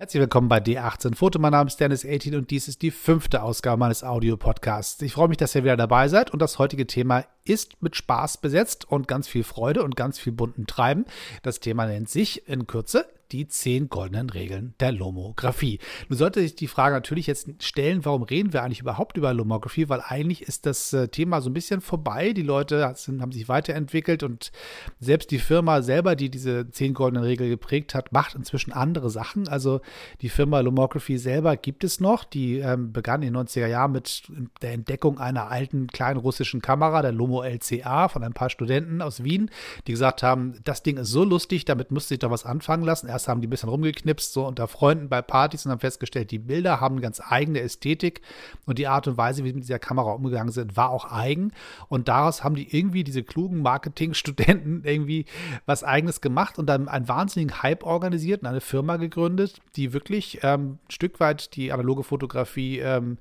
[0.00, 1.38] Herzlich willkommen bei D18 Foto.
[1.38, 5.02] Mein Name ist Dennis 18 und dies ist die fünfte Ausgabe meines Audio-Podcasts.
[5.02, 8.38] Ich freue mich, dass ihr wieder dabei seid und das heutige Thema ist mit Spaß
[8.38, 11.04] besetzt und ganz viel Freude und ganz viel bunten Treiben.
[11.42, 15.78] Das Thema nennt sich in Kürze die zehn goldenen Regeln der Lomographie.
[16.08, 19.88] Nun sollte sich die Frage natürlich jetzt stellen, warum reden wir eigentlich überhaupt über Lomographie?
[19.88, 22.32] Weil eigentlich ist das äh, Thema so ein bisschen vorbei.
[22.32, 24.52] Die Leute sind, haben sich weiterentwickelt und
[24.98, 29.48] selbst die Firma selber, die diese zehn goldenen Regeln geprägt hat, macht inzwischen andere Sachen.
[29.48, 29.80] Also
[30.20, 32.24] die Firma Lomography selber gibt es noch.
[32.24, 34.24] Die ähm, begann in den 90er Jahren mit
[34.62, 39.24] der Entdeckung einer alten kleinen russischen Kamera, der Lomo LCA, von ein paar Studenten aus
[39.24, 39.50] Wien,
[39.86, 43.08] die gesagt haben, das Ding ist so lustig, damit müsste sich doch was anfangen lassen.
[43.08, 46.38] Erst haben die ein bisschen rumgeknipst, so unter Freunden bei Partys und haben festgestellt, die
[46.38, 48.22] Bilder haben eine ganz eigene Ästhetik
[48.66, 51.52] und die Art und Weise, wie sie mit dieser Kamera umgegangen sind, war auch eigen.
[51.88, 55.26] Und daraus haben die irgendwie diese klugen Marketingstudenten irgendwie
[55.66, 60.40] was Eigenes gemacht und dann einen wahnsinnigen Hype organisiert und eine Firma gegründet, die wirklich
[60.42, 63.18] ähm, ein Stück weit die analoge Fotografie ähm,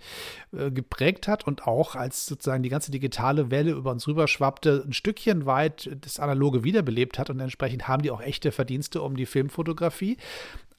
[0.51, 4.93] äh, geprägt hat und auch als sozusagen die ganze digitale Welle über uns rüberschwappte, ein
[4.93, 9.25] Stückchen weit das Analoge wiederbelebt hat und entsprechend haben die auch echte Verdienste um die
[9.25, 10.17] Filmfotografie Fotografie.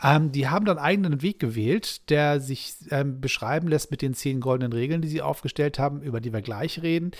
[0.02, 4.14] Ähm, die haben dann einen eigenen Weg gewählt, der sich ähm, beschreiben lässt mit den
[4.14, 7.12] zehn goldenen Regeln, die sie aufgestellt haben, über die wir gleich reden.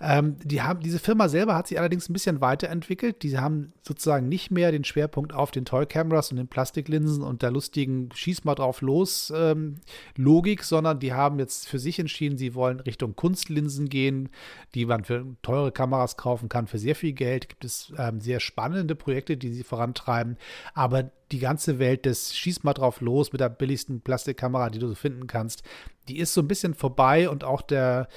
[0.00, 3.22] Ähm, die haben, diese Firma selber hat sich allerdings ein bisschen weiterentwickelt.
[3.22, 7.42] Die haben sozusagen nicht mehr den Schwerpunkt auf den Toy Cameras und den Plastiklinsen und
[7.42, 9.76] der lustigen Schieß mal drauf los ähm,
[10.16, 14.28] Logik, sondern die haben jetzt für sich entschieden, sie wollen Richtung Kunstlinsen gehen,
[14.74, 17.48] die man für teure Kameras kaufen kann, für sehr viel Geld.
[17.48, 20.36] Gibt es ähm, sehr spannende Projekte, die sie vorantreiben.
[20.74, 24.88] Aber die ganze Welt des Schieß mal drauf los mit der billigsten Plastikkamera, die du
[24.88, 25.62] so finden kannst,
[26.08, 28.08] die ist so ein bisschen vorbei und auch der,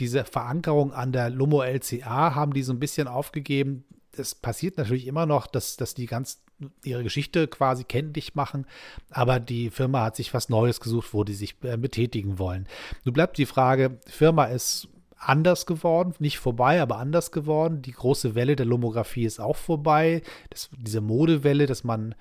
[0.00, 3.84] diese Verankerung an der Lomo LCA haben die so ein bisschen aufgegeben.
[4.16, 6.42] Es passiert natürlich immer noch, dass, dass die ganz
[6.82, 8.66] ihre Geschichte quasi kenntlich machen,
[9.10, 12.66] aber die Firma hat sich was Neues gesucht, wo die sich äh, betätigen wollen.
[13.04, 17.82] Nun bleibt die Frage, Firma ist anders geworden, nicht vorbei, aber anders geworden.
[17.82, 20.22] Die große Welle der Lomographie ist auch vorbei.
[20.50, 22.14] Das, diese Modewelle, dass man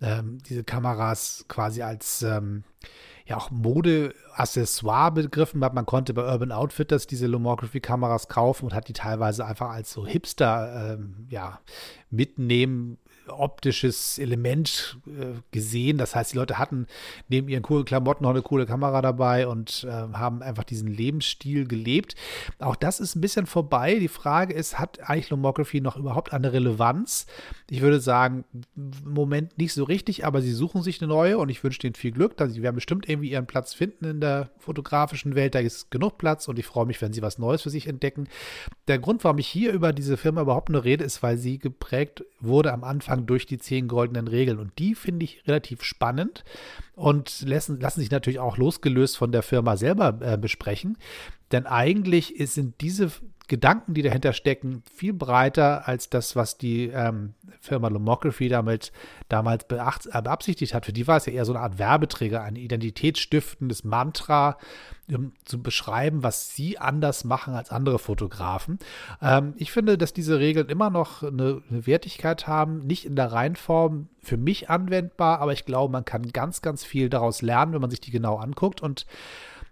[0.00, 2.64] ähm, diese Kameras quasi als ähm,
[3.26, 5.74] ja auch Mode-Accessoire begriffen hat.
[5.74, 10.06] Man konnte bei Urban Outfitters diese Lomography-Kameras kaufen und hat die teilweise einfach als so
[10.06, 11.60] Hipster ähm, ja,
[12.10, 15.98] mitnehmen optisches Element äh, gesehen.
[15.98, 16.86] Das heißt, die Leute hatten
[17.28, 21.66] neben ihren coolen Klamotten noch eine coole Kamera dabei und äh, haben einfach diesen Lebensstil
[21.66, 22.14] gelebt.
[22.58, 23.98] Auch das ist ein bisschen vorbei.
[23.98, 27.26] Die Frage ist, hat eigentlich Lomography noch überhaupt eine Relevanz?
[27.70, 28.44] Ich würde sagen,
[28.76, 31.94] im Moment nicht so richtig, aber sie suchen sich eine neue und ich wünsche denen
[31.94, 32.34] viel Glück.
[32.48, 35.54] Sie werden bestimmt irgendwie ihren Platz finden in der fotografischen Welt.
[35.54, 38.28] Da ist genug Platz und ich freue mich, wenn sie was Neues für sich entdecken.
[38.86, 42.24] Der Grund, warum ich hier über diese Firma überhaupt nur rede, ist, weil sie geprägt
[42.40, 44.58] wurde am Anfang Umgang durch die zehn goldenen Regeln.
[44.58, 46.44] Und die finde ich relativ spannend
[46.94, 50.96] und lassen, lassen sich natürlich auch losgelöst von der Firma selber äh, besprechen.
[51.52, 53.10] Denn eigentlich sind diese
[53.48, 58.92] Gedanken, die dahinter stecken, viel breiter als das, was die ähm, Firma Lomography damit
[59.30, 60.84] damals äh, beabsichtigt hat.
[60.84, 64.58] Für die war es ja eher so eine Art Werbeträger, ein identitätsstiftendes Mantra,
[65.10, 68.78] um zu beschreiben, was sie anders machen als andere Fotografen.
[69.22, 73.32] Ähm, ich finde, dass diese Regeln immer noch eine, eine Wertigkeit haben, nicht in der
[73.32, 77.80] Reihenform für mich anwendbar, aber ich glaube, man kann ganz, ganz viel daraus lernen, wenn
[77.80, 79.06] man sich die genau anguckt und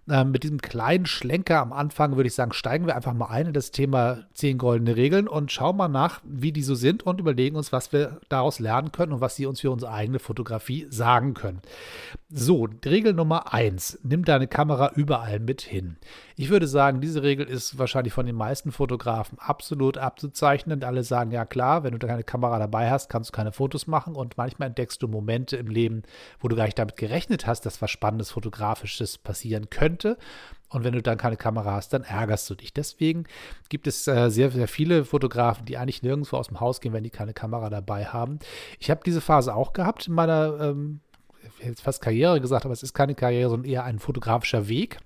[0.09, 3.47] ähm, mit diesem kleinen Schlenker am Anfang würde ich sagen, steigen wir einfach mal ein
[3.47, 7.19] in das Thema 10 goldene Regeln und schauen mal nach, wie die so sind und
[7.19, 10.87] überlegen uns, was wir daraus lernen können und was sie uns für unsere eigene Fotografie
[10.89, 11.61] sagen können.
[12.29, 13.99] So, Regel Nummer 1.
[14.03, 15.97] Nimm deine Kamera überall mit hin.
[16.39, 20.83] Ich würde sagen, diese Regel ist wahrscheinlich von den meisten Fotografen absolut abzuzeichnen.
[20.83, 24.15] Alle sagen, ja klar, wenn du keine Kamera dabei hast, kannst du keine Fotos machen
[24.15, 26.03] und manchmal entdeckst du Momente im Leben,
[26.39, 30.17] wo du gar nicht damit gerechnet hast, dass was Spannendes Fotografisches passieren könnte könnte.
[30.69, 32.73] Und wenn du dann keine Kamera hast, dann ärgerst du dich.
[32.73, 33.23] Deswegen
[33.69, 37.05] gibt es äh, sehr, sehr viele Fotografen, die eigentlich nirgendwo aus dem Haus gehen, wenn
[37.05, 38.39] die keine Kamera dabei haben.
[38.79, 40.99] Ich habe diese Phase auch gehabt in meiner, ähm,
[41.63, 44.97] jetzt fast Karriere gesagt, aber es ist keine Karriere, sondern eher ein fotografischer Weg,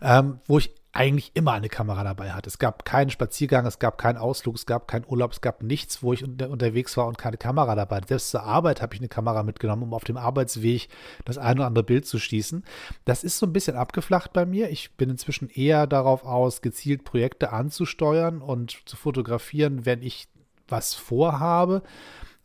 [0.00, 2.48] ähm, wo ich eigentlich immer eine Kamera dabei hatte.
[2.48, 6.04] Es gab keinen Spaziergang, es gab keinen Ausflug, es gab keinen Urlaub, es gab nichts,
[6.04, 8.00] wo ich unter, unterwegs war und keine Kamera dabei.
[8.06, 10.88] Selbst zur Arbeit habe ich eine Kamera mitgenommen, um auf dem Arbeitsweg
[11.24, 12.64] das ein oder andere Bild zu schießen.
[13.04, 14.70] Das ist so ein bisschen abgeflacht bei mir.
[14.70, 20.28] Ich bin inzwischen eher darauf aus, gezielt Projekte anzusteuern und zu fotografieren, wenn ich
[20.68, 21.82] was vorhabe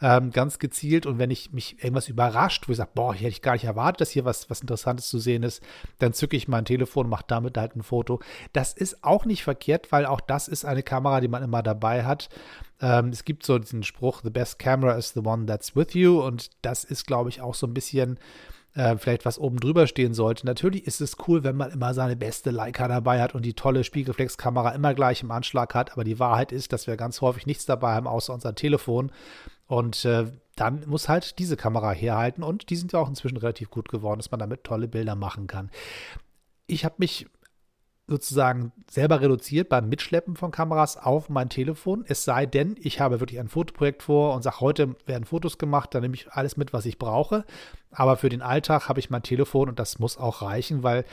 [0.02, 1.06] ähm, ganz gezielt.
[1.06, 3.66] Und wenn ich mich irgendwas überrascht, wo ich sage, boah, hier hätte ich gar nicht
[3.66, 5.62] erwartet, dass hier was, was Interessantes zu sehen ist,
[6.00, 8.20] dann zücke ich mein Telefon und mache damit halt ein Foto.
[8.54, 12.06] Das ist auch nicht verkehrt, weil auch das ist eine Kamera, die man immer dabei
[12.06, 12.30] hat.
[12.82, 16.22] Ähm, es gibt so diesen Spruch, the best camera is the one that's with you.
[16.22, 18.20] Und das ist, glaube ich, auch so ein bisschen
[18.76, 20.46] äh, vielleicht was oben drüber stehen sollte.
[20.46, 23.84] Natürlich ist es cool, wenn man immer seine beste Leica dabei hat und die tolle
[23.84, 25.94] Spiegelreflexkamera immer gleich im Anschlag hat.
[25.94, 29.12] Aber die Wahrheit ist, dass wir ganz häufig nichts dabei haben, außer unser Telefon.
[29.68, 30.26] Und äh,
[30.56, 32.44] dann muss halt diese Kamera herhalten.
[32.44, 35.48] Und die sind ja auch inzwischen relativ gut geworden, dass man damit tolle Bilder machen
[35.48, 35.70] kann.
[36.68, 37.28] Ich habe mich
[38.10, 42.04] sozusagen selber reduziert beim Mitschleppen von Kameras auf mein Telefon.
[42.08, 45.94] Es sei denn, ich habe wirklich ein Fotoprojekt vor und sage, heute werden Fotos gemacht,
[45.94, 47.46] dann nehme ich alles mit, was ich brauche.
[47.92, 51.06] Aber für den Alltag habe ich mein Telefon und das muss auch reichen, weil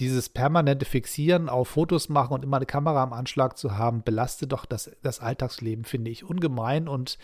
[0.00, 4.50] dieses permanente Fixieren auf Fotos machen und immer eine Kamera am Anschlag zu haben, belastet
[4.50, 7.18] doch das, das Alltagsleben, finde ich, ungemein und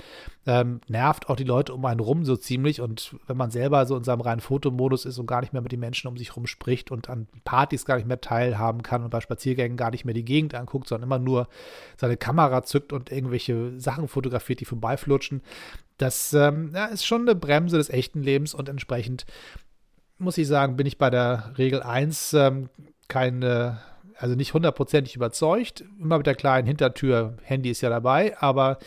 [0.47, 2.81] ähm, nervt auch die Leute um einen rum so ziemlich.
[2.81, 5.73] Und wenn man selber so in seinem reinen Fotomodus ist und gar nicht mehr mit
[5.73, 9.11] den Menschen um sich rum spricht und an Partys gar nicht mehr teilhaben kann und
[9.11, 11.49] bei Spaziergängen gar nicht mehr die Gegend anguckt, sondern immer nur
[11.97, 15.43] seine Kamera zückt und irgendwelche Sachen fotografiert, die vorbeiflutschen,
[16.01, 19.27] das ähm, ja, ist schon eine Bremse des echten Lebens und entsprechend
[20.19, 22.69] muss ich sagen, bin ich bei der Regel 1 ähm,
[23.09, 23.81] keine,
[24.17, 25.85] also nicht hundertprozentig überzeugt.
[25.99, 28.79] Immer mit der kleinen Hintertür, Handy ist ja dabei, aber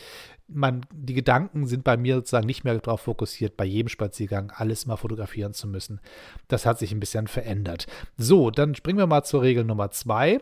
[0.46, 4.86] man, die Gedanken sind bei mir sozusagen nicht mehr darauf fokussiert, bei jedem Spaziergang alles
[4.86, 6.00] mal fotografieren zu müssen.
[6.48, 7.86] Das hat sich ein bisschen verändert.
[8.16, 10.40] So, dann springen wir mal zur Regel Nummer 2.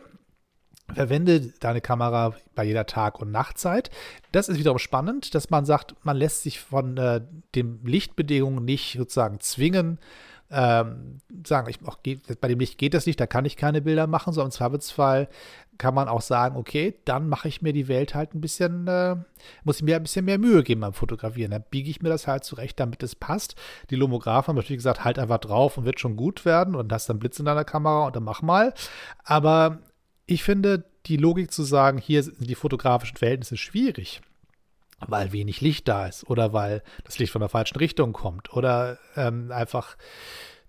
[0.95, 3.89] Verwende deine Kamera bei jeder Tag- und Nachtzeit.
[4.31, 7.21] Das ist wiederum spannend, dass man sagt, man lässt sich von äh,
[7.55, 9.99] den Lichtbedingungen nicht sozusagen zwingen,
[10.51, 11.97] ähm, sagen, ich, auch,
[12.39, 15.27] bei dem Licht geht das nicht, da kann ich keine Bilder machen, so im Zweifelsfall
[15.77, 19.15] kann man auch sagen, okay, dann mache ich mir die Welt halt ein bisschen, äh,
[19.63, 21.51] muss ich mir ein bisschen mehr Mühe geben beim Fotografieren.
[21.51, 23.55] Dann biege ich mir das halt zurecht, damit es passt.
[23.89, 27.09] Die Lomographen haben natürlich gesagt, halt einfach drauf und wird schon gut werden und hast
[27.09, 28.73] dann Blitz in deiner Kamera und dann mach mal.
[29.23, 29.79] Aber
[30.25, 34.21] ich finde die Logik zu sagen, hier sind die fotografischen Verhältnisse schwierig,
[35.05, 38.99] weil wenig Licht da ist oder weil das Licht von der falschen Richtung kommt oder
[39.15, 39.97] ähm, einfach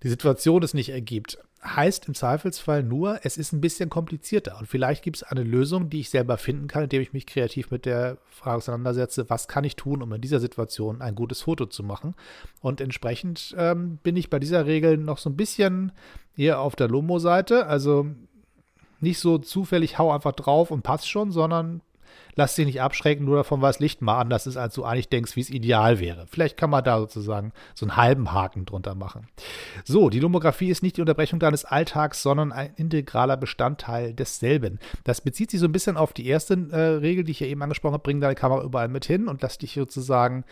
[0.03, 4.59] die Situation es nicht ergibt, heißt im Zweifelsfall nur, es ist ein bisschen komplizierter.
[4.59, 7.71] Und vielleicht gibt es eine Lösung, die ich selber finden kann, indem ich mich kreativ
[7.71, 11.65] mit der Frage auseinandersetze, was kann ich tun, um in dieser Situation ein gutes Foto
[11.67, 12.15] zu machen.
[12.61, 15.93] Und entsprechend ähm, bin ich bei dieser Regel noch so ein bisschen
[16.37, 17.67] eher auf der Lomo-Seite.
[17.67, 18.09] Also
[19.05, 21.81] nicht so zufällig, hau einfach drauf und passt schon, sondern
[22.37, 25.37] lass dich nicht abschrecken, nur davon, was Licht mal anders ist, als du eigentlich denkst,
[25.37, 26.27] wie es ideal wäre.
[26.29, 29.29] Vielleicht kann man da sozusagen so einen halben Haken drunter machen.
[29.85, 34.79] So, die Lomographie ist nicht die Unterbrechung deines Alltags, sondern ein integraler Bestandteil desselben.
[35.05, 37.63] Das bezieht sich so ein bisschen auf die erste äh, Regel, die ich ja eben
[37.63, 40.45] angesprochen habe, bring deine Kamera überall mit hin und lass dich sozusagen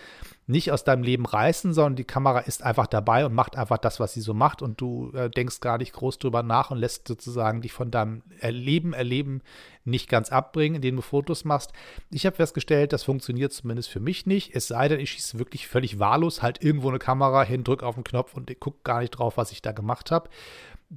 [0.52, 3.98] nicht aus deinem Leben reißen, sondern die Kamera ist einfach dabei und macht einfach das,
[3.98, 7.08] was sie so macht und du äh, denkst gar nicht groß drüber nach und lässt
[7.08, 9.42] sozusagen dich von deinem Erleben, Erleben
[9.84, 11.72] nicht ganz abbringen, indem du Fotos machst.
[12.10, 15.66] Ich habe festgestellt, das funktioniert zumindest für mich nicht, es sei denn, ich schieße wirklich
[15.66, 19.10] völlig wahllos, halt irgendwo eine Kamera hin, drücke auf den Knopf und gucke gar nicht
[19.10, 20.28] drauf, was ich da gemacht habe.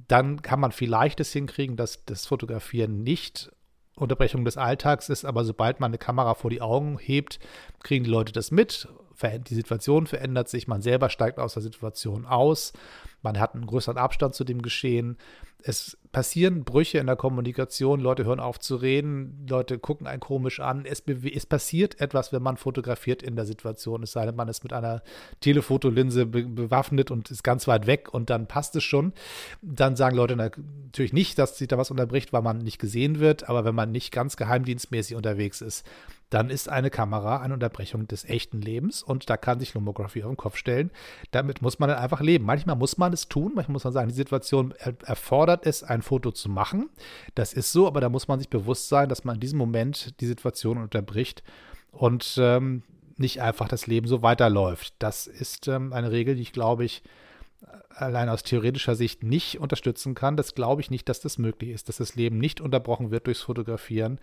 [0.08, 3.50] Dann kann man vielleicht es hinkriegen, dass das Fotografieren nicht
[3.96, 7.38] Unterbrechung des Alltags ist, aber sobald man eine Kamera vor die Augen hebt,
[7.82, 8.88] kriegen die Leute das mit
[9.22, 12.72] die Situation verändert sich, man selber steigt aus der Situation aus,
[13.26, 15.16] man hat einen größeren Abstand zu dem Geschehen.
[15.60, 20.60] Es passieren Brüche in der Kommunikation, Leute hören auf zu reden, Leute gucken einen komisch
[20.60, 20.84] an.
[20.84, 21.02] Es,
[21.34, 24.72] es passiert etwas, wenn man fotografiert in der Situation, es sei denn, man ist mit
[24.72, 25.02] einer
[25.40, 29.12] Telefotolinse be bewaffnet und ist ganz weit weg und dann passt es schon.
[29.60, 33.48] Dann sagen Leute natürlich nicht, dass sich da was unterbricht, weil man nicht gesehen wird,
[33.48, 35.84] aber wenn man nicht ganz geheimdienstmäßig unterwegs ist,
[36.30, 40.30] dann ist eine Kamera eine Unterbrechung des echten Lebens und da kann sich Lomography auf
[40.30, 40.90] den Kopf stellen.
[41.30, 42.44] Damit muss man dann einfach leben.
[42.44, 46.32] Manchmal muss man es tun, manchmal muss man sagen, die Situation erfordert es, ein Foto
[46.32, 46.90] zu machen.
[47.34, 50.20] Das ist so, aber da muss man sich bewusst sein, dass man in diesem Moment
[50.20, 51.44] die Situation unterbricht
[51.92, 52.82] und ähm,
[53.16, 54.94] nicht einfach das Leben so weiterläuft.
[54.98, 57.02] Das ist ähm, eine Regel, die ich glaube ich
[57.88, 60.36] allein aus theoretischer Sicht nicht unterstützen kann.
[60.36, 63.42] Das glaube ich nicht, dass das möglich ist, dass das Leben nicht unterbrochen wird durchs
[63.42, 64.18] Fotografieren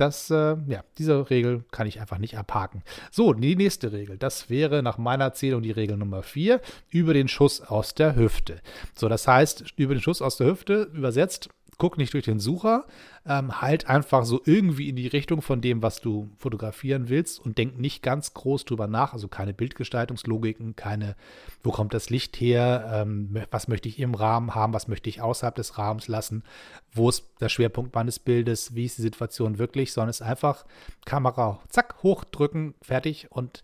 [0.00, 2.82] das, äh, ja, diese Regel kann ich einfach nicht abhaken.
[3.10, 7.28] So, die nächste Regel, das wäre nach meiner Erzählung die Regel Nummer 4, über den
[7.28, 8.60] Schuss aus der Hüfte.
[8.94, 12.84] So, das heißt, über den Schuss aus der Hüfte übersetzt, guck nicht durch den Sucher,
[13.26, 17.58] ähm, halt einfach so irgendwie in die Richtung von dem, was du fotografieren willst und
[17.58, 19.14] denk nicht ganz groß drüber nach.
[19.14, 21.16] Also keine Bildgestaltungslogiken, keine,
[21.64, 25.22] wo kommt das Licht her, ähm, was möchte ich im Rahmen haben, was möchte ich
[25.22, 26.44] außerhalb des Rahmens lassen,
[26.92, 30.66] wo ist der Schwerpunkt meines Bildes, wie ist die Situation wirklich, sondern es einfach
[31.06, 33.62] Kamera, zack, hochdrücken, fertig und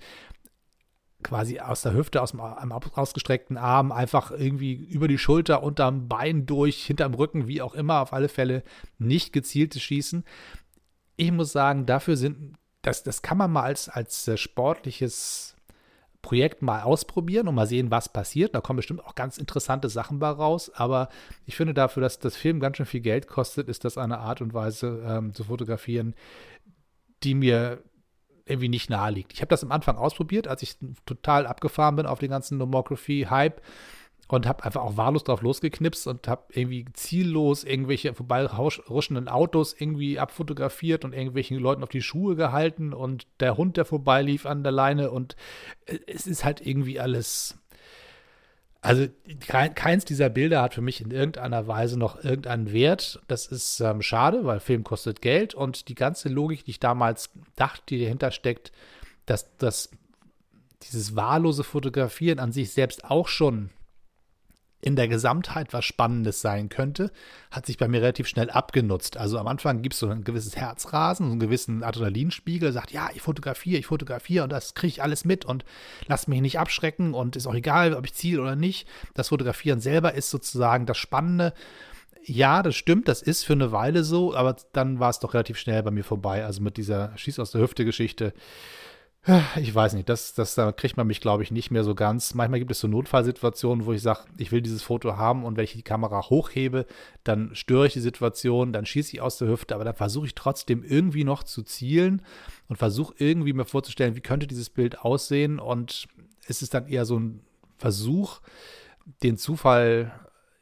[1.27, 6.07] quasi aus der Hüfte, aus dem einem ausgestreckten Arm, einfach irgendwie über die Schulter, unterm
[6.07, 8.63] Bein durch, hinterm Rücken, wie auch immer, auf alle Fälle
[8.99, 10.25] nicht gezieltes Schießen.
[11.17, 15.57] Ich muss sagen, dafür sind, das, das kann man mal als, als äh, sportliches
[16.23, 18.55] Projekt mal ausprobieren und mal sehen, was passiert.
[18.55, 20.71] Da kommen bestimmt auch ganz interessante Sachen bei raus.
[20.75, 21.09] Aber
[21.45, 24.41] ich finde dafür, dass das Film ganz schön viel Geld kostet, ist das eine Art
[24.41, 26.15] und Weise ähm, zu fotografieren,
[27.25, 27.83] die mir
[28.47, 29.33] irgendwie nicht nahe liegt.
[29.33, 33.61] Ich habe das am Anfang ausprobiert, als ich total abgefahren bin auf den ganzen Nomography-Hype
[34.29, 40.19] und habe einfach auch wahllos drauf losgeknipst und habe irgendwie ziellos irgendwelche vorbeiruschenden Autos irgendwie
[40.19, 44.73] abfotografiert und irgendwelchen Leuten auf die Schuhe gehalten und der Hund, der vorbeilief an der
[44.73, 45.37] Leine und
[45.87, 47.59] äh, es ist halt irgendwie alles.
[48.87, 49.09] Also
[49.75, 53.21] keins dieser Bilder hat für mich in irgendeiner Weise noch irgendeinen Wert.
[53.27, 57.31] Das ist ähm, schade, weil Film kostet Geld und die ganze Logik, die ich damals
[57.57, 58.71] dachte, die dahinter steckt,
[59.27, 59.91] dass das
[60.85, 63.71] dieses wahllose Fotografieren an sich selbst auch schon
[64.87, 67.11] in der Gesamtheit was Spannendes sein könnte,
[67.51, 69.17] hat sich bei mir relativ schnell abgenutzt.
[69.17, 73.11] Also am Anfang gibt es so ein gewisses Herzrasen, so einen gewissen Adrenalinspiegel, sagt, ja,
[73.13, 75.65] ich fotografiere, ich fotografiere und das kriege ich alles mit und
[76.07, 78.87] lass mich nicht abschrecken und ist auch egal, ob ich ziele oder nicht.
[79.15, 81.53] Das Fotografieren selber ist sozusagen das Spannende.
[82.23, 85.59] Ja, das stimmt, das ist für eine Weile so, aber dann war es doch relativ
[85.59, 86.45] schnell bei mir vorbei.
[86.45, 88.35] Also mit dieser Schieß aus der Hüfte Geschichte
[89.57, 92.35] ich weiß nicht, das, das, da kriegt man mich, glaube ich, nicht mehr so ganz.
[92.35, 95.65] Manchmal gibt es so Notfallsituationen, wo ich sage, ich will dieses Foto haben und wenn
[95.65, 96.87] ich die Kamera hochhebe,
[97.25, 100.35] dann störe ich die Situation, dann schieße ich aus der Hüfte, aber dann versuche ich
[100.35, 102.23] trotzdem irgendwie noch zu zielen
[102.69, 106.07] und versuche irgendwie mir vorzustellen, wie könnte dieses Bild aussehen und
[106.47, 107.41] es ist dann eher so ein
[107.79, 108.41] Versuch,
[109.23, 110.13] den Zufall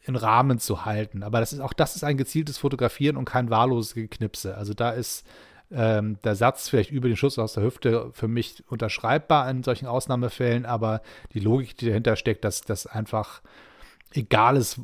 [0.01, 1.23] in Rahmen zu halten.
[1.23, 4.57] Aber das ist auch das ist ein gezieltes Fotografieren und kein wahlloses Geknipse.
[4.57, 5.27] Also da ist
[5.71, 9.87] ähm, der Satz vielleicht über den Schuss aus der Hüfte für mich unterschreibbar in solchen
[9.87, 11.03] Ausnahmefällen, aber
[11.33, 13.43] die Logik, die dahinter steckt, dass das einfach
[14.13, 14.81] egal ist,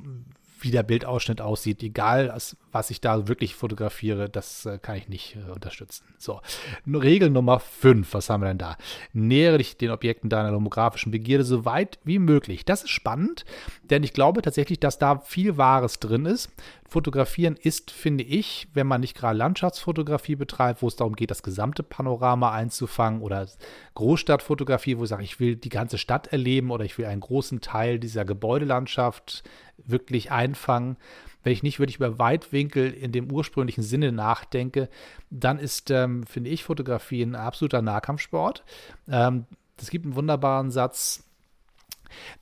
[0.60, 2.30] wie der Bildausschnitt aussieht, egal
[2.72, 6.04] was ich da wirklich fotografiere, das äh, kann ich nicht äh, unterstützen.
[6.18, 6.40] So,
[6.86, 8.76] Regel Nummer 5, was haben wir denn da?
[9.12, 12.64] Nähere dich den Objekten deiner lomografischen Begierde so weit wie möglich.
[12.64, 13.44] Das ist spannend,
[13.82, 16.50] denn ich glaube tatsächlich, dass da viel Wahres drin ist.
[16.88, 21.44] Fotografieren ist, finde ich, wenn man nicht gerade Landschaftsfotografie betreibt, wo es darum geht, das
[21.44, 23.46] gesamte Panorama einzufangen oder
[23.94, 27.60] Großstadtfotografie, wo ich sage, ich will die ganze Stadt erleben oder ich will einen großen
[27.60, 29.44] Teil dieser Gebäudelandschaft
[29.78, 30.96] wirklich einfangen.
[31.42, 34.88] Wenn ich nicht wirklich über Weitwinkel in dem ursprünglichen Sinne nachdenke,
[35.30, 38.64] dann ist, ähm, finde ich, Fotografie ein absoluter Nahkampfsport.
[39.08, 41.29] Ähm, es gibt einen wunderbaren Satz,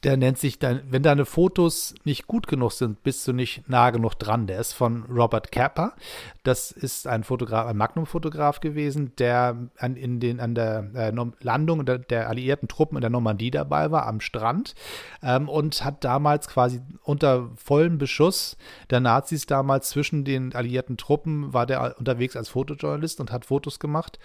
[0.03, 3.91] der nennt sich dann, wenn deine Fotos nicht gut genug sind, bist du nicht nah
[3.91, 4.47] genug dran.
[4.47, 5.95] Der ist von Robert Capper.
[6.43, 11.85] Das ist ein Fotograf, ein Magnum-Fotograf gewesen, der an, in den, an der äh, Landung
[11.85, 14.75] der, der, alliierten Truppen in der Normandie dabei war, am Strand,
[15.23, 18.57] ähm, und hat damals quasi unter vollem Beschuss
[18.91, 23.79] der Nazis damals zwischen den alliierten Truppen, war der unterwegs als Fotojournalist und hat Fotos
[23.79, 24.19] gemacht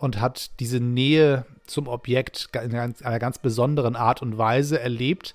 [0.00, 5.34] und hat diese Nähe zum Objekt in einer ganz besonderen Art und Weise erlebt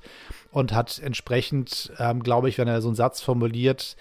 [0.51, 3.95] und hat entsprechend, ähm, glaube ich, wenn er so einen Satz formuliert,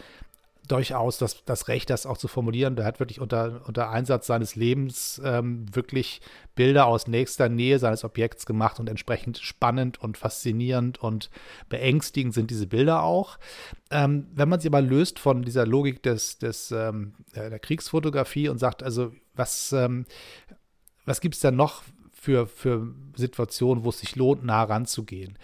[0.66, 2.76] durchaus das, das Recht, das auch zu formulieren.
[2.76, 6.21] Der hat wirklich unter, unter Einsatz seines Lebens ähm, wirklich
[6.54, 11.30] Bilder aus nächster Nähe seines Objekts gemacht und entsprechend spannend und faszinierend und
[11.68, 13.38] beängstigend sind diese Bilder auch.
[13.90, 18.59] Ähm, wenn man sie aber löst von dieser Logik des, des, ähm, der Kriegsfotografie und
[18.59, 20.06] sagt, also was, ähm,
[21.04, 25.38] was gibt es da noch für, für Situationen, wo es sich lohnt, nah ranzugehen.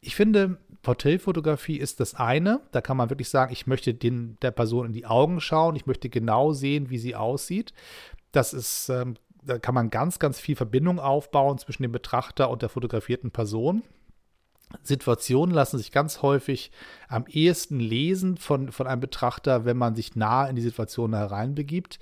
[0.00, 2.60] Ich finde, Porträtfotografie ist das eine.
[2.70, 5.86] Da kann man wirklich sagen, ich möchte den, der Person in die Augen schauen, ich
[5.86, 7.74] möchte genau sehen, wie sie aussieht.
[8.30, 12.62] Das ist, ähm, da kann man ganz, ganz viel Verbindung aufbauen zwischen dem Betrachter und
[12.62, 13.82] der fotografierten Person.
[14.82, 16.70] Situationen lassen sich ganz häufig
[17.08, 21.98] am ehesten lesen von, von einem Betrachter, wenn man sich nah in die Situation hereinbegibt.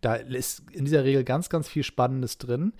[0.00, 2.74] Da ist in dieser Regel ganz, ganz viel Spannendes drin.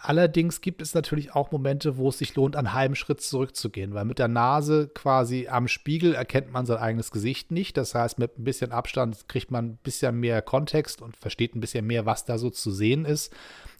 [0.00, 4.04] Allerdings gibt es natürlich auch Momente, wo es sich lohnt, einen halben Schritt zurückzugehen, weil
[4.04, 7.76] mit der Nase quasi am Spiegel erkennt man sein eigenes Gesicht nicht.
[7.76, 11.60] Das heißt, mit ein bisschen Abstand kriegt man ein bisschen mehr Kontext und versteht ein
[11.60, 13.32] bisschen mehr, was da so zu sehen ist.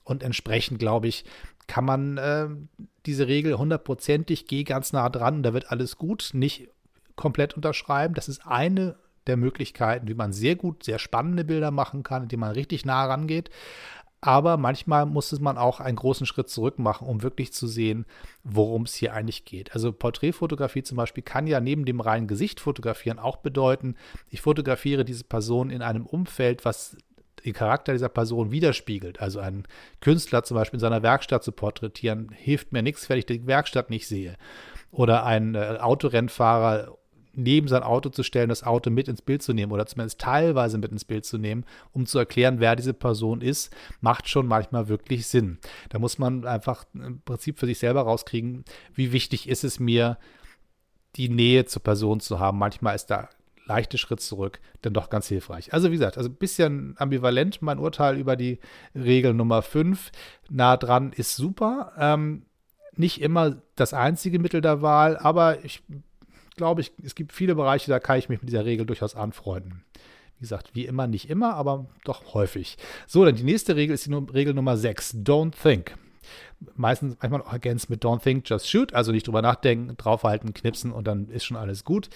[0.04, 1.24] Und entsprechend, glaube ich,
[1.66, 2.48] kann man äh,
[3.06, 6.68] diese Regel hundertprozentig, geh ganz nah dran, da wird alles gut, nicht
[7.16, 8.14] komplett unterschreiben.
[8.14, 8.96] Das ist eine
[9.26, 13.04] der Möglichkeiten, wie man sehr gut, sehr spannende Bilder machen kann, indem man richtig nah
[13.06, 13.50] rangeht.
[14.20, 18.06] Aber manchmal muss man auch einen großen Schritt zurück machen, um wirklich zu sehen,
[18.42, 19.72] worum es hier eigentlich geht.
[19.72, 23.94] Also Porträtfotografie zum Beispiel kann ja neben dem reinen Gesicht fotografieren auch bedeuten,
[24.30, 26.96] ich fotografiere diese Person in einem Umfeld, was
[27.44, 29.20] den Charakter dieser Person widerspiegelt.
[29.20, 29.64] Also einen
[30.00, 33.90] Künstler zum Beispiel in seiner Werkstatt zu porträtieren, hilft mir nichts, wenn ich die Werkstatt
[33.90, 34.36] nicht sehe.
[34.90, 36.96] Oder einen äh, Autorennfahrer
[37.36, 40.78] neben sein Auto zu stellen, das Auto mit ins Bild zu nehmen oder zumindest teilweise
[40.78, 44.88] mit ins Bild zu nehmen, um zu erklären, wer diese Person ist, macht schon manchmal
[44.88, 45.58] wirklich Sinn.
[45.90, 48.64] Da muss man einfach im Prinzip für sich selber rauskriegen,
[48.94, 50.18] wie wichtig ist es mir,
[51.16, 52.58] die Nähe zur Person zu haben.
[52.58, 53.28] Manchmal ist da
[53.66, 55.72] leichte Schritt zurück dann doch ganz hilfreich.
[55.72, 58.60] Also wie gesagt, also ein bisschen ambivalent mein Urteil über die
[58.94, 60.12] Regel Nummer 5.
[60.48, 61.92] Nah dran ist super.
[61.98, 62.46] Ähm,
[62.94, 65.82] nicht immer das einzige Mittel der Wahl, aber ich
[66.56, 69.84] glaube ich, es gibt viele Bereiche, da kann ich mich mit dieser Regel durchaus anfreunden.
[70.38, 72.76] Wie gesagt, wie immer, nicht immer, aber doch häufig.
[73.06, 75.16] So, dann die nächste Regel ist die Regel Nummer 6.
[75.16, 75.96] Don't think.
[76.74, 78.92] Meistens, manchmal auch ergänzt mit Don't think, just shoot.
[78.92, 82.10] Also nicht drüber nachdenken, draufhalten, knipsen und dann ist schon alles gut.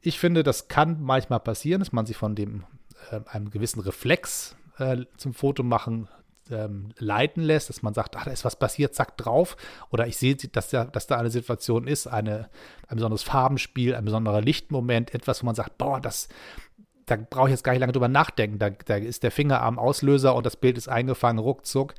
[0.00, 2.64] Ich finde, das kann manchmal passieren, dass man sich von dem,
[3.10, 6.08] äh, einem gewissen Reflex äh, zum Foto machen
[6.50, 9.56] ähm, leiten lässt, dass man sagt, ach, da ist was passiert, zack, drauf.
[9.90, 12.48] Oder ich sehe, dass da, dass da eine Situation ist, eine,
[12.88, 16.28] ein besonderes Farbenspiel, ein besonderer Lichtmoment, etwas, wo man sagt, boah, das,
[17.06, 18.58] da brauche ich jetzt gar nicht lange drüber nachdenken.
[18.58, 21.94] Da, da ist der Finger am Auslöser und das Bild ist eingefangen, ruckzuck.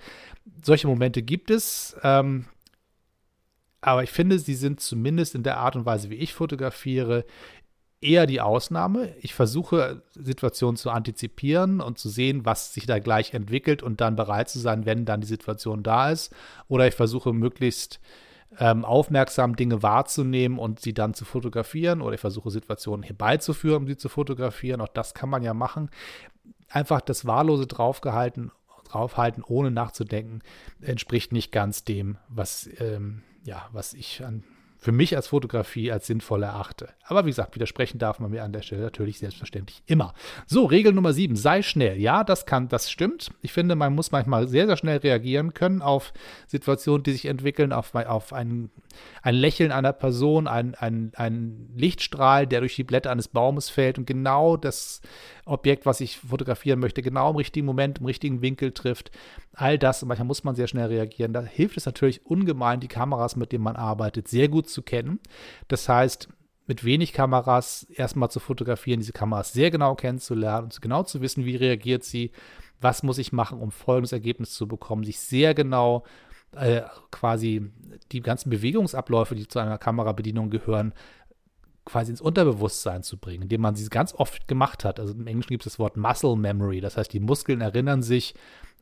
[0.64, 1.96] Solche Momente gibt es.
[2.04, 2.46] Ähm,
[3.82, 7.26] aber ich finde, sie sind zumindest in der Art und Weise, wie ich fotografiere,
[8.03, 9.15] eher die Ausnahme.
[9.22, 14.15] Ich versuche, Situationen zu antizipieren und zu sehen, was sich da gleich entwickelt und dann
[14.15, 16.33] bereit zu sein, wenn dann die Situation da ist.
[16.67, 18.00] Oder ich versuche möglichst
[18.60, 22.01] ähm, aufmerksam Dinge wahrzunehmen und sie dann zu fotografieren.
[22.01, 24.81] Oder ich versuche Situationen herbeizuführen, um sie zu fotografieren.
[24.81, 25.89] Auch das kann man ja machen.
[26.69, 28.51] Einfach das Wahllose draufgehalten,
[28.89, 30.41] draufhalten, ohne nachzudenken,
[30.81, 34.43] entspricht nicht ganz dem, was, ähm, ja, was ich an
[34.84, 36.90] für mich als Fotografie als sinnvoll erachte.
[37.06, 40.13] Aber wie gesagt, widersprechen darf man mir an der Stelle natürlich selbstverständlich immer.
[40.46, 41.98] So, Regel Nummer 7, sei schnell.
[42.02, 43.32] Ja, das kann, das stimmt.
[43.42, 46.12] Ich finde, man muss manchmal sehr, sehr schnell reagieren können auf
[46.48, 48.72] Situationen, die sich entwickeln, auf, auf ein,
[49.22, 53.98] ein Lächeln einer Person, ein, ein, ein Lichtstrahl, der durch die Blätter eines Baumes fällt
[53.98, 55.00] und genau das
[55.46, 59.12] Objekt, was ich fotografieren möchte, genau im richtigen Moment, im richtigen Winkel trifft.
[59.54, 61.34] All das, und manchmal muss man sehr schnell reagieren.
[61.34, 65.20] Da hilft es natürlich ungemein, die Kameras, mit denen man arbeitet, sehr gut zu kennen.
[65.68, 66.30] Das heißt,
[66.66, 71.46] mit wenig Kameras erstmal zu fotografieren, diese Kameras sehr genau kennenzulernen und genau zu wissen,
[71.46, 72.32] wie reagiert sie,
[72.79, 76.03] was muss ich machen, um folgendes Ergebnis zu bekommen, sich sehr genau
[76.56, 77.72] äh, quasi
[78.12, 80.94] die ganzen Bewegungsabläufe, die zu einer Kamerabedienung gehören,
[81.85, 85.00] quasi ins Unterbewusstsein zu bringen, indem man sie ganz oft gemacht hat.
[85.00, 88.35] Also im Englischen gibt es das Wort Muscle Memory, das heißt, die Muskeln erinnern sich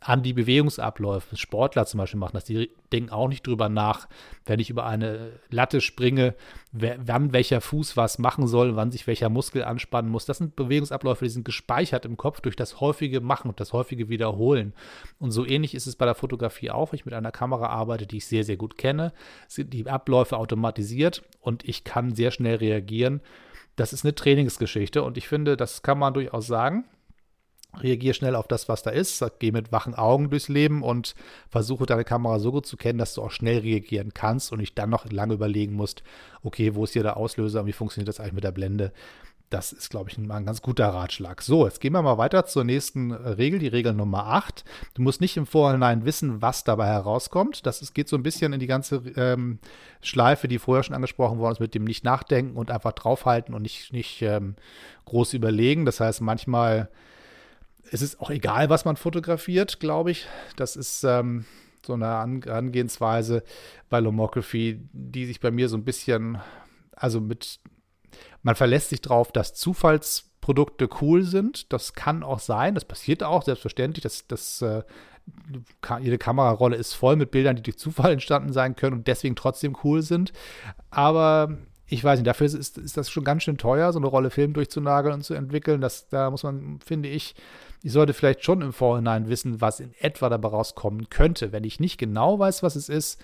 [0.03, 1.37] an die Bewegungsabläufe.
[1.37, 2.45] Sportler zum Beispiel machen das.
[2.45, 4.09] Die denken auch nicht drüber nach,
[4.45, 6.33] wenn ich über eine Latte springe,
[6.71, 10.25] wann welcher Fuß was machen soll, wann sich welcher Muskel anspannen muss.
[10.25, 14.09] Das sind Bewegungsabläufe, die sind gespeichert im Kopf durch das häufige Machen und das häufige
[14.09, 14.73] Wiederholen.
[15.19, 16.93] Und so ähnlich ist es bei der Fotografie auch.
[16.93, 19.13] Ich mit einer Kamera arbeite, die ich sehr, sehr gut kenne,
[19.47, 23.21] sind die Abläufe automatisiert und ich kann sehr schnell reagieren.
[23.75, 26.85] Das ist eine Trainingsgeschichte und ich finde, das kann man durchaus sagen
[27.79, 31.15] reagiere schnell auf das, was da ist, gehe mit wachen Augen durchs Leben und
[31.49, 34.77] versuche deine Kamera so gut zu kennen, dass du auch schnell reagieren kannst und nicht
[34.77, 36.03] dann noch lange überlegen musst,
[36.43, 38.91] okay, wo ist hier der Auslöser und wie funktioniert das eigentlich mit der Blende.
[39.49, 41.41] Das ist, glaube ich, ein, ein ganz guter Ratschlag.
[41.41, 44.63] So, jetzt gehen wir mal weiter zur nächsten äh, Regel, die Regel Nummer 8.
[44.93, 47.65] Du musst nicht im Vorhinein wissen, was dabei herauskommt.
[47.65, 49.59] Das ist, geht so ein bisschen in die ganze ähm,
[50.01, 53.63] Schleife, die vorher schon angesprochen worden ist, mit dem nicht nachdenken und einfach draufhalten und
[53.63, 54.55] nicht, nicht ähm,
[55.03, 55.85] groß überlegen.
[55.85, 56.89] Das heißt, manchmal
[57.91, 60.25] es ist auch egal, was man fotografiert, glaube ich.
[60.55, 61.45] Das ist ähm,
[61.85, 63.43] so eine Angehensweise
[63.89, 66.39] bei Lomography, die sich bei mir so ein bisschen,
[66.95, 67.59] also mit,
[68.43, 71.73] man verlässt sich drauf, dass Zufallsprodukte cool sind.
[71.73, 74.03] Das kann auch sein, das passiert auch, selbstverständlich.
[74.03, 74.83] Das, das, äh,
[75.99, 79.77] jede Kamerarolle ist voll mit Bildern, die durch Zufall entstanden sein können und deswegen trotzdem
[79.83, 80.31] cool sind.
[80.91, 84.29] Aber ich weiß nicht, dafür ist, ist das schon ganz schön teuer, so eine Rolle
[84.29, 85.81] Film durchzunageln und zu entwickeln.
[85.81, 87.35] Das, da muss man, finde ich,
[87.83, 91.51] ich sollte vielleicht schon im Vorhinein wissen, was in etwa dabei rauskommen könnte.
[91.51, 93.21] Wenn ich nicht genau weiß, was es ist,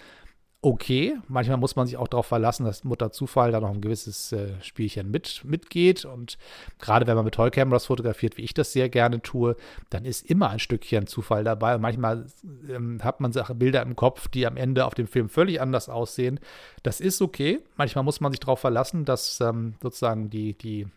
[0.62, 1.18] okay.
[1.28, 4.60] Manchmal muss man sich auch darauf verlassen, dass Mutter Zufall da noch ein gewisses äh,
[4.62, 6.06] Spielchen mit, mitgeht.
[6.06, 6.38] Und
[6.80, 9.56] gerade wenn man mit Toy-Cameras fotografiert, wie ich das sehr gerne tue,
[9.90, 11.76] dann ist immer ein Stückchen Zufall dabei.
[11.76, 12.26] Und manchmal
[12.70, 16.40] ähm, hat man Bilder im Kopf, die am Ende auf dem Film völlig anders aussehen.
[16.84, 17.60] Das ist okay.
[17.76, 20.88] Manchmal muss man sich darauf verlassen, dass ähm, sozusagen die, die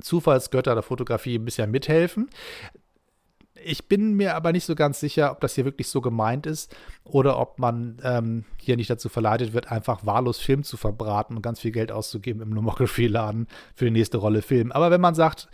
[0.00, 2.28] Zufallsgötter der Fotografie ein bisschen mithelfen.
[3.64, 6.74] Ich bin mir aber nicht so ganz sicher, ob das hier wirklich so gemeint ist
[7.02, 11.42] oder ob man ähm, hier nicht dazu verleitet wird, einfach wahllos Film zu verbraten und
[11.42, 14.70] ganz viel Geld auszugeben im Lomography-Laden für die nächste Rolle Film.
[14.70, 15.48] Aber wenn man sagt,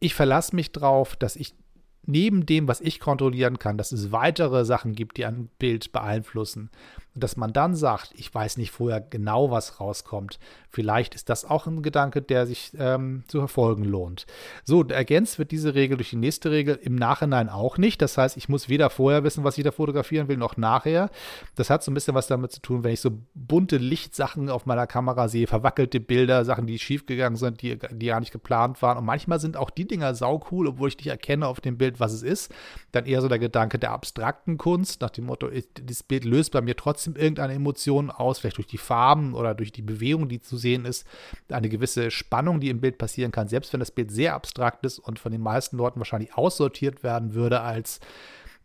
[0.00, 1.54] ich verlasse mich drauf, dass ich
[2.04, 6.70] neben dem, was ich kontrollieren kann, dass es weitere Sachen gibt, die ein Bild beeinflussen.
[7.14, 10.38] Und dass man dann sagt, ich weiß nicht vorher genau, was rauskommt.
[10.70, 14.24] Vielleicht ist das auch ein Gedanke, der sich ähm, zu verfolgen lohnt.
[14.64, 18.00] So, ergänzt wird diese Regel durch die nächste Regel im Nachhinein auch nicht.
[18.00, 21.10] Das heißt, ich muss weder vorher wissen, was ich da fotografieren will, noch nachher.
[21.54, 24.64] Das hat so ein bisschen was damit zu tun, wenn ich so bunte Lichtsachen auf
[24.64, 28.96] meiner Kamera sehe, verwackelte Bilder, Sachen, die schiefgegangen sind, die, die gar nicht geplant waren.
[28.96, 32.14] Und manchmal sind auch die Dinger saucool, obwohl ich nicht erkenne auf dem Bild, was
[32.14, 32.50] es ist.
[32.92, 35.50] Dann eher so der Gedanke der abstrakten Kunst, nach dem Motto,
[35.86, 39.54] das Bild löst bei mir trotzdem trotzdem irgendeine Emotion aus, vielleicht durch die Farben oder
[39.54, 41.06] durch die Bewegung, die zu sehen ist,
[41.50, 44.98] eine gewisse Spannung, die im Bild passieren kann, selbst wenn das Bild sehr abstrakt ist
[44.98, 48.00] und von den meisten Leuten wahrscheinlich aussortiert werden würde als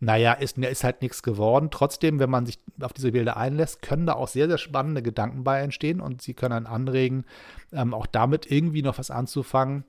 [0.00, 1.70] naja, ist, ist halt nichts geworden.
[1.72, 5.42] Trotzdem, wenn man sich auf diese Bilder einlässt, können da auch sehr, sehr spannende Gedanken
[5.42, 7.24] bei entstehen und sie können einen anregen,
[7.72, 9.82] ähm, auch damit irgendwie noch was anzufangen.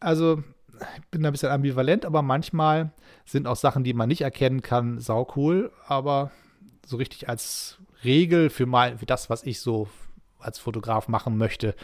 [0.00, 0.42] Also,
[0.80, 2.92] ich bin da ein bisschen ambivalent, aber manchmal
[3.26, 6.30] sind auch Sachen, die man nicht erkennen kann, sau cool, aber
[6.86, 9.88] so richtig als Regel für, mal, für das, was ich so
[10.38, 11.74] als Fotograf machen möchte,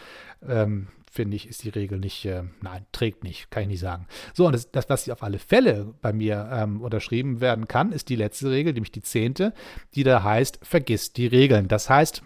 [0.47, 4.07] ähm, finde ich, ist die Regel nicht, äh, nein, trägt nicht, kann ich nicht sagen.
[4.33, 8.09] So, und das, das was auf alle Fälle bei mir ähm, unterschrieben werden kann, ist
[8.09, 9.53] die letzte Regel, nämlich die zehnte,
[9.95, 11.67] die da heißt, vergiss die Regeln.
[11.67, 12.23] Das heißt,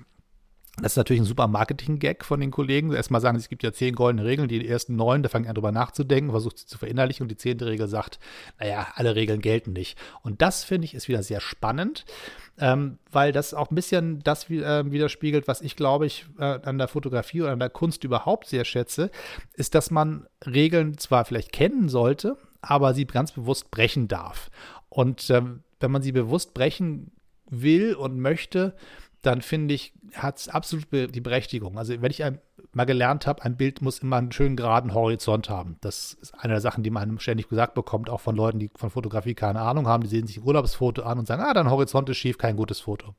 [0.77, 2.91] das ist natürlich ein super Marketing-Gag von den Kollegen.
[2.93, 5.71] Erstmal sagen, es gibt ja zehn goldene Regeln, die ersten neun, da fangen an drüber
[5.71, 8.17] nachzudenken, versucht sie zu verinnerlichen und die zehnte Regel sagt,
[8.59, 9.99] naja, alle Regeln gelten nicht.
[10.23, 12.05] Und das finde ich ist wieder sehr spannend,
[12.57, 16.79] ähm, weil das auch ein bisschen das äh, widerspiegelt, was ich glaube ich äh, an
[16.79, 19.12] der Fotografie oder an der Kunst überhaupt sehr schätze,
[19.53, 24.49] ist, dass man Regeln zwar vielleicht kennen sollte, aber sie ganz bewusst brechen darf.
[24.89, 27.12] Und ähm, wenn man sie bewusst brechen
[27.47, 28.75] will und möchte,
[29.23, 31.77] dann finde ich, hat es absolut die Berechtigung.
[31.77, 32.23] Also wenn ich
[32.73, 35.77] mal gelernt habe, ein Bild muss immer einen schönen geraden Horizont haben.
[35.81, 38.89] Das ist eine der Sachen, die man ständig gesagt bekommt, auch von Leuten, die von
[38.89, 40.03] Fotografie keine Ahnung haben.
[40.03, 42.81] Die sehen sich ein Urlaubsfoto an und sagen, ah, dein Horizont ist schief, kein gutes
[42.81, 43.15] Foto.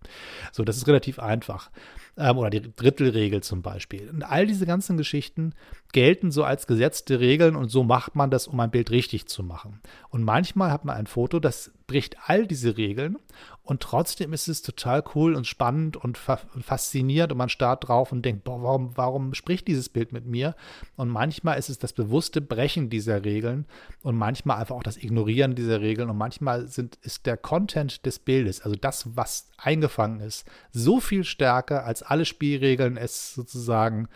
[0.52, 1.70] So, das ist relativ einfach.
[2.16, 4.10] Ähm, oder die Drittelregel zum Beispiel.
[4.10, 5.54] Und all diese ganzen Geschichten
[5.92, 9.42] gelten so als gesetzte Regeln und so macht man das, um ein Bild richtig zu
[9.42, 9.80] machen.
[10.10, 13.18] Und manchmal hat man ein Foto, das bricht all diese Regeln
[13.66, 18.12] und trotzdem ist es total cool und spannend und fa fasziniert und man starrt drauf
[18.12, 20.54] und denkt, boah, warum, warum spricht dieses Bild mit mir?
[20.96, 23.64] Und manchmal ist es das bewusste Brechen dieser Regeln
[24.02, 28.18] und manchmal einfach auch das Ignorieren dieser Regeln und manchmal sind, ist der Content des
[28.18, 34.08] Bildes, also das, was eingefangen ist, so viel stärker, als alle Spielregeln es sozusagen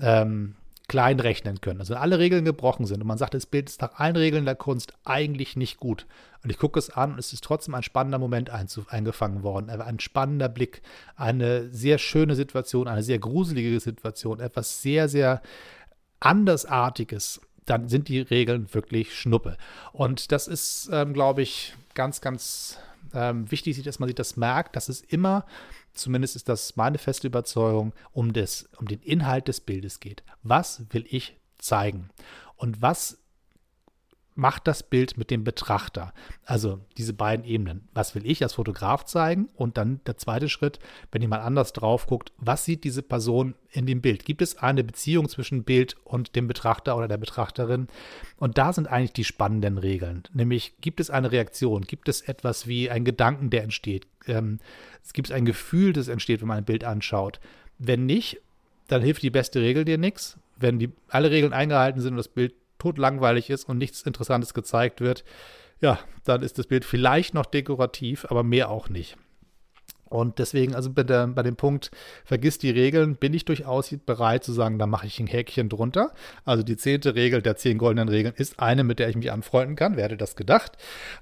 [0.00, 0.56] ähm,
[0.88, 1.80] klein rechnen können.
[1.80, 4.56] Also alle Regeln gebrochen sind und man sagt, das Bild ist nach allen Regeln der
[4.56, 6.06] Kunst eigentlich nicht gut.
[6.42, 9.68] Und ich gucke es an und es ist trotzdem ein spannender Moment eingefangen worden.
[9.68, 10.82] Ein spannender Blick,
[11.14, 15.42] eine sehr schöne Situation, eine sehr gruselige Situation, etwas sehr, sehr
[16.20, 17.40] andersartiges.
[17.66, 19.58] Dann sind die Regeln wirklich Schnuppe.
[19.92, 22.78] Und das ist, ähm, glaube ich, ganz, ganz
[23.14, 25.44] ähm, wichtig, dass man sich das merkt, dass es immer
[25.98, 30.22] zumindest ist das meine feste Überzeugung, um, das, um den Inhalt des Bildes geht.
[30.42, 32.10] Was will ich zeigen?
[32.56, 33.18] Und was
[34.38, 36.14] macht das Bild mit dem Betrachter?
[36.44, 37.88] Also diese beiden Ebenen.
[37.92, 39.48] Was will ich als Fotograf zeigen?
[39.56, 40.78] Und dann der zweite Schritt,
[41.10, 44.24] wenn jemand anders drauf guckt, was sieht diese Person in dem Bild?
[44.24, 47.88] Gibt es eine Beziehung zwischen Bild und dem Betrachter oder der Betrachterin?
[48.36, 50.22] Und da sind eigentlich die spannenden Regeln.
[50.32, 51.82] Nämlich, gibt es eine Reaktion?
[51.82, 54.06] Gibt es etwas wie einen Gedanken, der entsteht?
[54.28, 54.60] Ähm,
[55.02, 57.40] es gibt ein Gefühl, das entsteht, wenn man ein Bild anschaut.
[57.78, 58.40] Wenn nicht,
[58.86, 60.38] dann hilft die beste Regel dir nichts.
[60.56, 65.00] Wenn die, alle Regeln eingehalten sind und das Bild totlangweilig ist und nichts Interessantes gezeigt
[65.00, 65.24] wird,
[65.80, 69.16] ja, dann ist das Bild vielleicht noch dekorativ, aber mehr auch nicht.
[70.08, 71.90] Und deswegen, also bei, der, bei dem Punkt,
[72.24, 76.12] vergiss die Regeln, bin ich durchaus bereit zu sagen, da mache ich ein Häkchen drunter.
[76.44, 79.76] Also die zehnte Regel der zehn goldenen Regeln ist eine, mit der ich mich anfreunden
[79.76, 79.96] kann.
[79.96, 80.72] Wer hätte das gedacht?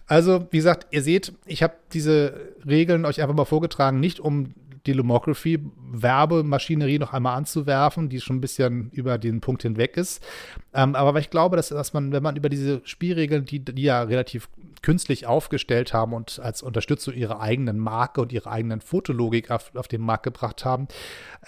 [0.07, 4.55] Also, wie gesagt, ihr seht, ich habe diese Regeln euch einfach mal vorgetragen, nicht um
[4.87, 10.25] die Lomography-Werbemaschinerie noch einmal anzuwerfen, die schon ein bisschen über den Punkt hinweg ist.
[10.73, 14.03] Ähm, aber ich glaube, dass, dass man, wenn man über diese Spielregeln, die, die ja
[14.03, 14.49] relativ
[14.83, 19.89] künstlich aufgestellt haben und als Unterstützung ihrer eigenen Marke und ihrer eigenen Fotologik auf, auf
[19.89, 20.87] den Markt gebracht haben,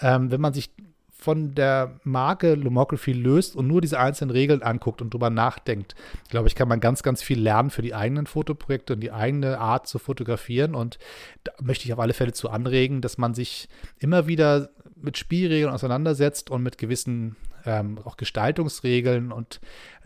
[0.01, 0.71] ähm, wenn man sich
[1.19, 5.93] von der Marke Lomography löst und nur diese einzelnen Regeln anguckt und drüber nachdenkt,
[6.29, 9.59] glaube ich, kann man ganz, ganz viel lernen für die eigenen Fotoprojekte und die eigene
[9.59, 10.75] Art zu fotografieren.
[10.75, 10.97] Und
[11.43, 13.67] da möchte ich auf alle Fälle zu anregen, dass man sich
[13.99, 19.59] immer wieder mit Spielregeln auseinandersetzt und mit gewissen ähm, auch Gestaltungsregeln und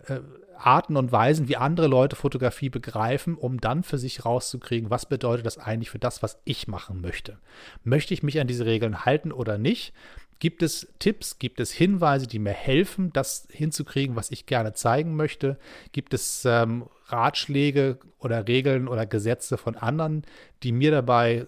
[0.08, 0.20] äh,
[0.58, 5.46] Arten und Weisen, wie andere Leute Fotografie begreifen, um dann für sich rauszukriegen, was bedeutet
[5.46, 7.38] das eigentlich für das, was ich machen möchte.
[7.84, 9.94] Möchte ich mich an diese Regeln halten oder nicht?
[10.44, 15.16] Gibt es Tipps, gibt es Hinweise, die mir helfen, das hinzukriegen, was ich gerne zeigen
[15.16, 15.58] möchte?
[15.94, 20.26] Gibt es ähm, Ratschläge oder Regeln oder Gesetze von anderen,
[20.62, 21.48] die mir dabei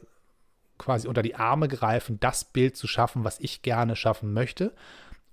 [0.77, 4.71] quasi unter die Arme greifen, das Bild zu schaffen, was ich gerne schaffen möchte?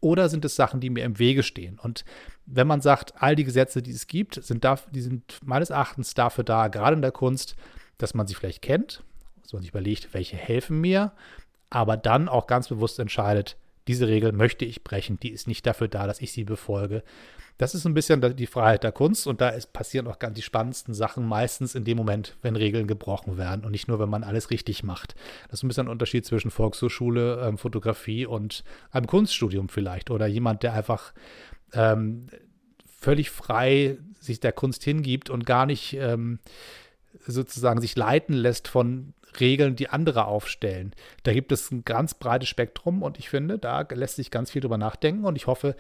[0.01, 1.79] Oder sind es Sachen, die mir im Wege stehen?
[1.79, 2.05] Und
[2.47, 6.15] wenn man sagt, all die Gesetze, die es gibt, sind, da, die sind meines Erachtens
[6.15, 7.55] dafür da, gerade in der Kunst,
[7.97, 9.05] dass man sie vielleicht kennt,
[9.41, 11.13] dass man sich überlegt, welche helfen mir,
[11.73, 13.57] aber dann auch ganz bewusst entscheidet,
[13.89, 17.03] diese Regel möchte ich brechen, die ist nicht dafür da, dass ich sie befolge.
[17.57, 20.43] Das ist ein bisschen die Freiheit der Kunst und da ist, passieren auch ganz die
[20.43, 24.23] spannendsten Sachen meistens in dem Moment, wenn Regeln gebrochen werden und nicht nur, wenn man
[24.23, 25.15] alles richtig macht.
[25.49, 30.27] Das ist ein bisschen ein Unterschied zwischen Volkshochschule, ähm, Fotografie und einem Kunststudium vielleicht oder
[30.27, 31.15] jemand, der einfach
[31.73, 32.27] ähm,
[33.01, 36.39] völlig frei sich der Kunst hingibt und gar nicht ähm,
[37.27, 40.93] sozusagen sich leiten lässt von Regeln, die andere aufstellen.
[41.23, 44.61] Da gibt es ein ganz breites Spektrum und ich finde, da lässt sich ganz viel
[44.61, 45.77] drüber nachdenken und ich hoffe,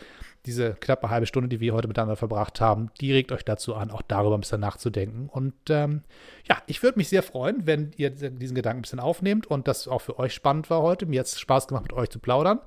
[0.46, 3.90] diese knappe halbe Stunde, die wir heute miteinander verbracht haben, die regt euch dazu an,
[3.90, 5.28] auch darüber ein bisschen nachzudenken.
[5.28, 6.02] Und ähm,
[6.48, 9.86] ja, ich würde mich sehr freuen, wenn ihr diesen Gedanken ein bisschen aufnehmt und das
[9.86, 11.06] auch für euch spannend war heute.
[11.06, 12.60] Mir hat es Spaß gemacht, mit euch zu plaudern.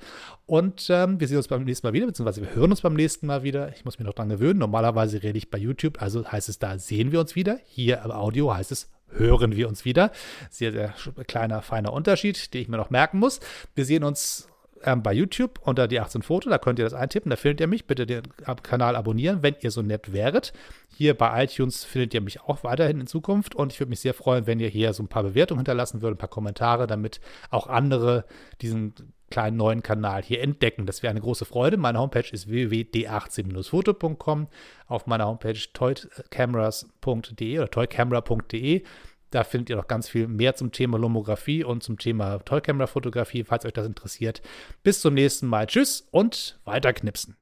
[0.45, 3.27] Und ähm, wir sehen uns beim nächsten Mal wieder, beziehungsweise wir hören uns beim nächsten
[3.27, 3.73] Mal wieder.
[3.75, 4.59] Ich muss mich noch dran gewöhnen.
[4.59, 7.59] Normalerweise rede ich bei YouTube, also heißt es da, sehen wir uns wieder.
[7.65, 10.11] Hier im Audio heißt es, hören wir uns wieder.
[10.49, 10.93] Sehr, sehr
[11.27, 13.39] kleiner, feiner Unterschied, den ich mir noch merken muss.
[13.73, 14.49] Wir sehen uns
[14.83, 17.67] ähm, bei YouTube unter die 18 Foto, da könnt ihr das eintippen, da findet ihr
[17.67, 17.87] mich.
[17.87, 18.23] Bitte den
[18.61, 20.53] Kanal abonnieren, wenn ihr so nett wäret.
[20.95, 24.13] Hier bei iTunes findet ihr mich auch weiterhin in Zukunft und ich würde mich sehr
[24.13, 27.67] freuen, wenn ihr hier so ein paar Bewertungen hinterlassen würdet, ein paar Kommentare, damit auch
[27.67, 28.25] andere
[28.61, 28.93] diesen
[29.35, 30.85] kleinen neuen Kanal hier entdecken.
[30.85, 31.75] Das wäre eine große Freude.
[31.75, 34.47] Meine Homepage ist www.d18-foto.com.
[34.87, 38.83] Auf meiner Homepage toycameras.de oder toycamera.de
[39.31, 43.65] da findet ihr noch ganz viel mehr zum Thema Lomographie und zum Thema Tollkamera-Fotografie, falls
[43.65, 44.41] euch das interessiert.
[44.81, 45.67] Bis zum nächsten Mal.
[45.67, 47.33] Tschüss und weiter knipsen.